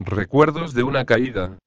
Recuerdos 0.00 0.74
de 0.74 0.84
una 0.84 1.04
caída. 1.04 1.58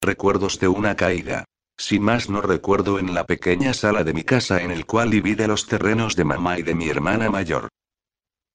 Recuerdos 0.00 0.58
de 0.58 0.68
una 0.68 0.96
caída. 0.96 1.44
Si 1.80 2.00
más 2.00 2.28
no 2.28 2.40
recuerdo 2.40 2.98
en 2.98 3.14
la 3.14 3.24
pequeña 3.24 3.72
sala 3.72 4.02
de 4.02 4.12
mi 4.12 4.24
casa 4.24 4.60
en 4.62 4.72
el 4.72 4.84
cual 4.84 5.10
divide 5.10 5.46
los 5.46 5.66
terrenos 5.66 6.16
de 6.16 6.24
mamá 6.24 6.58
y 6.58 6.62
de 6.62 6.74
mi 6.74 6.88
hermana 6.88 7.30
mayor. 7.30 7.68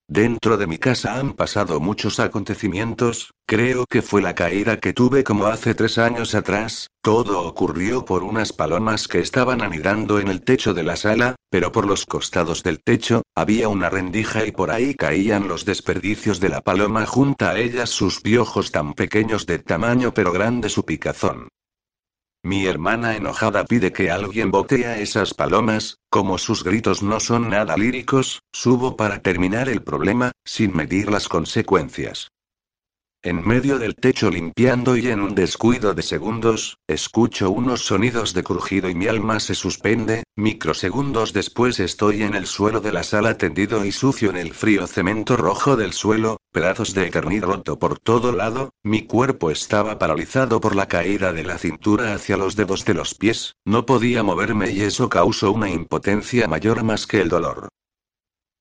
Dentro 0.09 0.57
de 0.57 0.67
mi 0.67 0.77
casa 0.77 1.17
han 1.17 1.31
pasado 1.31 1.79
muchos 1.79 2.19
acontecimientos, 2.19 3.31
creo 3.47 3.85
que 3.89 4.01
fue 4.01 4.21
la 4.21 4.35
caída 4.35 4.77
que 4.77 4.91
tuve 4.91 5.23
como 5.23 5.45
hace 5.45 5.73
tres 5.73 5.97
años 5.97 6.35
atrás, 6.35 6.89
todo 7.01 7.47
ocurrió 7.47 8.03
por 8.03 8.23
unas 8.23 8.51
palomas 8.51 9.07
que 9.07 9.19
estaban 9.19 9.61
anidando 9.61 10.19
en 10.19 10.27
el 10.27 10.44
techo 10.44 10.73
de 10.73 10.83
la 10.83 10.97
sala, 10.97 11.35
pero 11.49 11.71
por 11.71 11.88
los 11.88 12.05
costados 12.05 12.61
del 12.61 12.83
techo, 12.83 13.23
había 13.33 13.69
una 13.69 13.89
rendija 13.89 14.45
y 14.45 14.51
por 14.51 14.69
ahí 14.69 14.94
caían 14.95 15.47
los 15.47 15.63
desperdicios 15.63 16.41
de 16.41 16.49
la 16.49 16.59
paloma 16.59 17.05
junto 17.05 17.45
a 17.45 17.57
ellas 17.57 17.89
sus 17.89 18.19
piojos 18.19 18.71
tan 18.71 18.94
pequeños 18.94 19.45
de 19.45 19.59
tamaño 19.59 20.13
pero 20.13 20.33
grande 20.33 20.67
su 20.67 20.83
picazón. 20.83 21.47
Mi 22.45 22.66
hermana 22.66 23.16
enojada 23.16 23.63
pide 23.63 23.94
que 23.94 24.11
alguien 24.11 24.52
bote 24.52 24.86
a 24.86 24.97
esas 24.97 25.33
palomas, 25.33 25.99
como 26.09 26.38
sus 26.38 26.66
gritos 26.66 27.02
no 27.02 27.22
son 27.22 27.50
nada 27.50 27.78
líricos, 27.78 28.41
subo 28.51 28.97
para 28.97 29.22
terminar 29.22 29.69
el 29.69 29.81
problema, 29.81 30.34
sin 30.44 30.75
medir 30.75 31.09
las 31.09 31.29
consecuencias. 31.29 32.28
En 33.25 33.47
medio 33.47 33.79
del 33.79 33.95
techo 33.95 34.29
limpiando 34.29 34.97
y 34.97 35.07
en 35.07 35.22
un 35.22 35.34
descuido 35.34 35.94
de 35.94 36.01
segundos, 36.01 36.79
escucho 36.88 37.51
unos 37.51 37.85
sonidos 37.85 38.34
de 38.34 38.44
crujido 38.44 38.89
y 38.89 38.95
mi 38.95 39.07
alma 39.07 39.39
se 39.39 39.56
suspende, 39.56 40.23
microsegundos 40.35 41.31
después 41.31 41.79
estoy 41.79 42.23
en 42.23 42.35
el 42.35 42.47
suelo 42.47 42.81
de 42.81 42.91
la 42.91 43.03
sala 43.03 43.38
tendido 43.38 43.85
y 43.85 43.94
sucio 43.94 44.29
en 44.29 44.35
el 44.35 44.53
frío 44.53 44.88
cemento 44.88 45.38
rojo 45.38 45.78
del 45.78 45.94
suelo, 45.94 46.35
pedazos 46.51 46.94
de 46.94 47.07
eternidad 47.07 47.47
roto 47.47 47.79
por 47.79 47.97
todo 47.97 48.34
lado, 48.34 48.72
mi 48.84 49.03
cuerpo 49.03 49.51
estaba 49.51 49.97
paralizado 49.97 50.59
por 50.59 50.75
la 50.75 50.90
caída 50.90 51.31
de 51.31 51.45
la 51.45 51.57
cintura 51.57 52.13
hacia 52.13 52.35
los 52.35 52.57
dedos 52.57 52.84
de 52.84 52.94
los 52.94 53.16
pies, 53.16 53.55
no 53.63 53.85
podía 53.85 54.22
moverme 54.22 54.72
y 54.72 54.81
eso 54.81 55.07
causó 55.07 55.53
una 55.53 55.69
impotencia 55.69 56.50
mayor 56.50 56.84
más 56.84 57.07
que 57.07 57.22
el 57.22 57.29
dolor. 57.29 57.69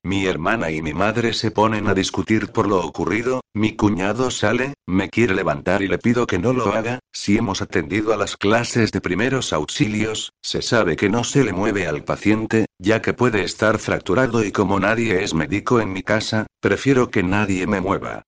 Mi 0.05 0.25
hermana 0.25 0.69
y 0.69 0.81
mi 0.81 0.93
madre 0.93 1.31
se 1.31 1.49
ponen 1.49 1.87
a 1.87 1.93
discutir 1.93 2.51
por 2.51 2.67
lo 2.67 2.85
ocurrido, 2.85 3.39
mi 3.53 3.77
cuñado 3.77 4.31
sale, 4.31 4.73
me 4.85 5.09
quiere 5.09 5.33
levantar 5.33 5.81
y 5.81 5.87
le 5.87 5.97
pido 5.97 6.27
que 6.27 6.39
no 6.39 6.51
lo 6.51 6.73
haga, 6.73 6.99
si 7.13 7.37
hemos 7.37 7.61
atendido 7.61 8.13
a 8.13 8.17
las 8.17 8.35
clases 8.35 8.91
de 8.91 8.99
primeros 8.99 9.53
auxilios, 9.53 10.33
se 10.41 10.61
sabe 10.61 10.97
que 10.97 11.07
no 11.07 11.23
se 11.23 11.45
le 11.45 11.53
mueve 11.53 11.87
al 11.87 12.03
paciente, 12.03 12.65
ya 12.79 13.01
que 13.01 13.13
puede 13.13 13.45
estar 13.45 13.79
fracturado 13.79 14.43
y 14.43 14.51
como 14.51 14.77
nadie 14.77 15.23
es 15.23 15.33
médico 15.33 15.79
en 15.79 15.93
mi 15.93 16.03
casa, 16.03 16.47
prefiero 16.59 17.09
que 17.09 17.23
nadie 17.23 17.65
me 17.65 17.79
mueva. 17.79 18.23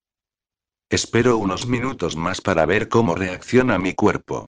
Espero 0.88 1.36
unos 1.36 1.66
minutos 1.66 2.16
más 2.16 2.40
para 2.40 2.64
ver 2.64 2.88
cómo 2.88 3.14
reacciona 3.14 3.78
mi 3.78 3.92
cuerpo. 3.92 4.46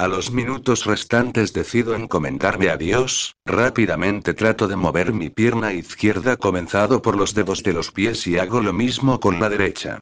A 0.00 0.08
los 0.08 0.30
minutos 0.30 0.86
restantes 0.86 1.52
decido 1.52 1.94
encomendarme 1.94 2.70
a 2.70 2.78
Dios, 2.78 3.36
rápidamente 3.44 4.32
trato 4.32 4.66
de 4.66 4.74
mover 4.74 5.12
mi 5.12 5.28
pierna 5.28 5.74
izquierda 5.74 6.38
comenzado 6.38 7.02
por 7.02 7.18
los 7.18 7.34
dedos 7.34 7.62
de 7.62 7.74
los 7.74 7.92
pies 7.92 8.26
y 8.26 8.38
hago 8.38 8.62
lo 8.62 8.72
mismo 8.72 9.20
con 9.20 9.38
la 9.38 9.50
derecha. 9.50 10.00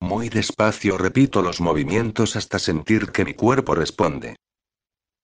Muy 0.00 0.28
despacio 0.28 0.98
repito 0.98 1.40
los 1.40 1.60
movimientos 1.60 2.34
hasta 2.34 2.58
sentir 2.58 3.12
que 3.12 3.24
mi 3.24 3.34
cuerpo 3.34 3.76
responde. 3.76 4.34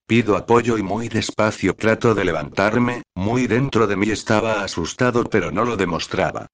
Pido 0.06 0.36
apoyo 0.36 0.78
y 0.78 0.84
muy 0.84 1.08
despacio 1.08 1.74
trato 1.74 2.14
de 2.14 2.24
levantarme, 2.24 3.02
muy 3.16 3.48
dentro 3.48 3.88
de 3.88 3.96
mí 3.96 4.10
estaba 4.10 4.62
asustado 4.62 5.24
pero 5.24 5.50
no 5.50 5.64
lo 5.64 5.76
demostraba. 5.76 6.46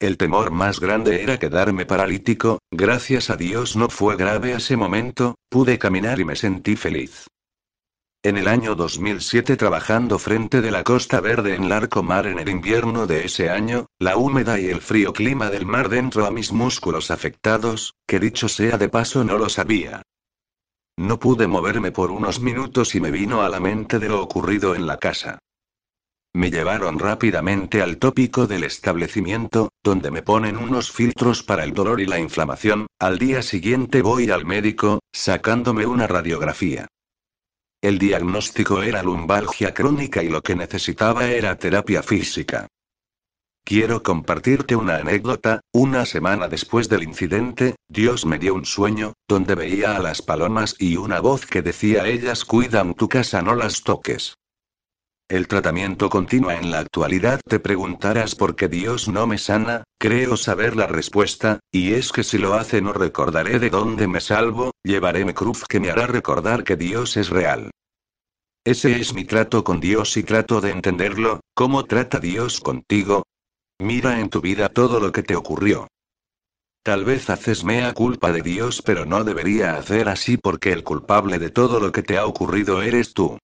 El 0.00 0.16
temor 0.16 0.50
más 0.50 0.80
grande 0.80 1.22
era 1.22 1.38
quedarme 1.38 1.84
paralítico, 1.84 2.58
gracias 2.70 3.28
a 3.28 3.36
Dios 3.36 3.76
no 3.76 3.90
fue 3.90 4.16
grave 4.16 4.54
ese 4.54 4.74
momento, 4.74 5.34
pude 5.50 5.78
caminar 5.78 6.18
y 6.18 6.24
me 6.24 6.36
sentí 6.36 6.74
feliz. 6.74 7.26
En 8.22 8.38
el 8.38 8.48
año 8.48 8.74
2007 8.74 9.58
trabajando 9.58 10.18
frente 10.18 10.62
de 10.62 10.70
la 10.70 10.84
Costa 10.84 11.20
Verde 11.20 11.54
en 11.54 11.68
Larco 11.68 12.02
Mar 12.02 12.26
en 12.26 12.38
el 12.38 12.48
invierno 12.48 13.06
de 13.06 13.26
ese 13.26 13.50
año, 13.50 13.88
la 13.98 14.16
húmeda 14.16 14.58
y 14.58 14.68
el 14.68 14.80
frío 14.80 15.12
clima 15.12 15.50
del 15.50 15.66
mar 15.66 15.90
dentro 15.90 16.24
a 16.24 16.30
mis 16.30 16.50
músculos 16.50 17.10
afectados, 17.10 17.92
que 18.06 18.20
dicho 18.20 18.48
sea 18.48 18.78
de 18.78 18.88
paso 18.88 19.22
no 19.22 19.36
lo 19.36 19.50
sabía. 19.50 20.00
No 20.96 21.18
pude 21.18 21.46
moverme 21.46 21.92
por 21.92 22.10
unos 22.10 22.40
minutos 22.40 22.94
y 22.94 23.00
me 23.02 23.10
vino 23.10 23.42
a 23.42 23.50
la 23.50 23.60
mente 23.60 23.98
de 23.98 24.08
lo 24.08 24.22
ocurrido 24.22 24.74
en 24.74 24.86
la 24.86 24.96
casa. 24.96 25.38
Me 26.32 26.50
llevaron 26.50 27.00
rápidamente 27.00 27.82
al 27.82 27.98
tópico 27.98 28.46
del 28.46 28.62
establecimiento, 28.62 29.70
donde 29.82 30.12
me 30.12 30.22
ponen 30.22 30.56
unos 30.56 30.92
filtros 30.92 31.42
para 31.42 31.64
el 31.64 31.74
dolor 31.74 32.00
y 32.00 32.06
la 32.06 32.20
inflamación, 32.20 32.86
al 33.00 33.18
día 33.18 33.42
siguiente 33.42 34.00
voy 34.00 34.30
al 34.30 34.46
médico, 34.46 35.00
sacándome 35.12 35.86
una 35.86 36.06
radiografía. 36.06 36.86
El 37.82 37.98
diagnóstico 37.98 38.82
era 38.82 39.02
lumbalgia 39.02 39.74
crónica 39.74 40.22
y 40.22 40.28
lo 40.28 40.40
que 40.42 40.54
necesitaba 40.54 41.26
era 41.26 41.56
terapia 41.56 42.02
física. 42.02 42.68
Quiero 43.64 44.02
compartirte 44.02 44.76
una 44.76 44.96
anécdota, 44.96 45.60
una 45.72 46.06
semana 46.06 46.48
después 46.48 46.88
del 46.88 47.02
incidente, 47.02 47.74
Dios 47.88 48.24
me 48.24 48.38
dio 48.38 48.54
un 48.54 48.64
sueño, 48.64 49.14
donde 49.28 49.54
veía 49.54 49.96
a 49.96 50.00
las 50.00 50.22
palomas 50.22 50.76
y 50.78 50.96
una 50.96 51.20
voz 51.20 51.44
que 51.44 51.62
decía 51.62 52.06
ellas 52.06 52.44
cuidan 52.44 52.94
tu 52.94 53.08
casa 53.08 53.42
no 53.42 53.54
las 53.54 53.82
toques. 53.82 54.36
El 55.30 55.46
tratamiento 55.46 56.10
continúa 56.10 56.56
en 56.56 56.72
la 56.72 56.80
actualidad. 56.80 57.40
Te 57.48 57.60
preguntarás 57.60 58.34
por 58.34 58.56
qué 58.56 58.66
Dios 58.66 59.06
no 59.06 59.28
me 59.28 59.38
sana, 59.38 59.84
creo 59.96 60.36
saber 60.36 60.74
la 60.74 60.88
respuesta, 60.88 61.60
y 61.70 61.92
es 61.92 62.10
que 62.10 62.24
si 62.24 62.36
lo 62.36 62.54
hace 62.54 62.80
no 62.80 62.92
recordaré 62.92 63.60
de 63.60 63.70
dónde 63.70 64.08
me 64.08 64.20
salvo, 64.20 64.72
llevaré 64.82 65.24
mi 65.24 65.32
cruz 65.32 65.62
que 65.68 65.78
me 65.78 65.88
hará 65.88 66.08
recordar 66.08 66.64
que 66.64 66.74
Dios 66.74 67.16
es 67.16 67.30
real. 67.30 67.70
Ese 68.64 69.00
es 69.00 69.14
mi 69.14 69.24
trato 69.24 69.62
con 69.62 69.78
Dios 69.78 70.16
y 70.16 70.24
trato 70.24 70.60
de 70.60 70.72
entenderlo, 70.72 71.38
¿cómo 71.54 71.84
trata 71.84 72.18
Dios 72.18 72.58
contigo? 72.58 73.22
Mira 73.78 74.18
en 74.18 74.30
tu 74.30 74.40
vida 74.40 74.68
todo 74.68 74.98
lo 74.98 75.12
que 75.12 75.22
te 75.22 75.36
ocurrió. 75.36 75.86
Tal 76.82 77.04
vez 77.04 77.30
haces 77.30 77.62
mea 77.62 77.94
culpa 77.94 78.32
de 78.32 78.42
Dios 78.42 78.82
pero 78.84 79.06
no 79.06 79.22
debería 79.22 79.76
hacer 79.76 80.08
así 80.08 80.38
porque 80.38 80.72
el 80.72 80.82
culpable 80.82 81.38
de 81.38 81.50
todo 81.50 81.78
lo 81.78 81.92
que 81.92 82.02
te 82.02 82.18
ha 82.18 82.26
ocurrido 82.26 82.82
eres 82.82 83.14
tú. 83.14 83.38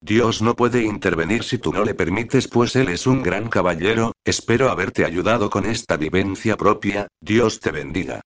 Dios 0.00 0.42
no 0.42 0.54
puede 0.54 0.84
intervenir 0.84 1.42
si 1.42 1.58
tú 1.58 1.72
no 1.72 1.84
le 1.84 1.94
permites, 1.94 2.46
pues 2.46 2.76
Él 2.76 2.88
es 2.88 3.06
un 3.06 3.22
gran 3.22 3.48
caballero, 3.48 4.12
espero 4.24 4.70
haberte 4.70 5.04
ayudado 5.04 5.50
con 5.50 5.66
esta 5.66 5.96
vivencia 5.96 6.56
propia, 6.56 7.08
Dios 7.20 7.60
te 7.60 7.72
bendiga. 7.72 8.20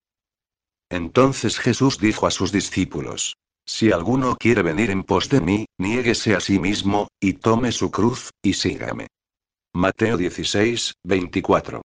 Entonces 0.90 1.58
Jesús 1.58 1.98
dijo 1.98 2.26
a 2.26 2.30
sus 2.30 2.52
discípulos, 2.52 3.36
Si 3.64 3.90
alguno 3.90 4.36
quiere 4.36 4.62
venir 4.62 4.90
en 4.90 5.02
pos 5.04 5.30
de 5.30 5.40
mí, 5.40 5.66
niéguese 5.78 6.34
a 6.34 6.40
sí 6.40 6.58
mismo, 6.58 7.08
y 7.18 7.34
tome 7.34 7.72
su 7.72 7.90
cruz, 7.90 8.30
y 8.42 8.52
sígame. 8.52 9.06
Mateo 9.72 10.18
16, 10.18 10.92
24. 11.02 11.80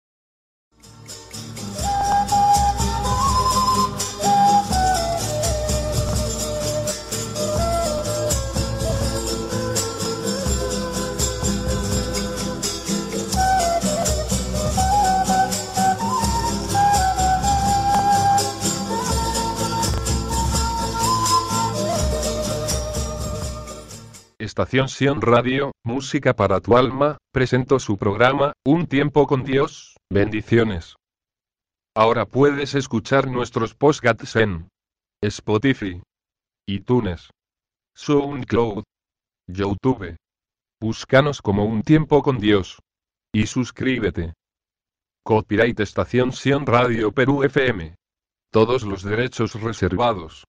Estación 24.46 24.90
Sion 24.90 25.22
Radio, 25.22 25.72
Música 25.84 26.36
para 26.36 26.62
tu 26.62 26.78
alma, 26.78 27.18
presentó 27.34 27.80
su 27.80 27.98
programa, 27.98 28.54
Un 28.64 28.86
tiempo 28.86 29.26
con 29.26 29.44
Dios, 29.44 29.98
bendiciones. 30.12 30.96
Ahora 31.96 32.28
puedes 32.28 32.76
escuchar 32.76 33.28
nuestros 33.28 33.74
podcasts 33.74 34.36
en 34.36 34.70
Spotify, 35.24 36.04
iTunes, 36.68 37.32
SoundCloud, 37.96 38.84
YouTube. 39.48 40.16
Búscanos 40.80 41.42
como 41.42 41.66
un 41.66 41.82
tiempo 41.82 42.22
con 42.22 42.38
Dios. 42.38 42.80
Y 43.34 43.48
suscríbete. 43.48 44.34
Copyright 45.26 45.80
Estación 45.80 46.32
Sion 46.32 46.68
Radio 46.68 47.12
Perú 47.12 47.44
FM. 47.44 47.96
Todos 48.52 48.84
los 48.84 49.02
derechos 49.02 49.60
reservados. 49.60 50.44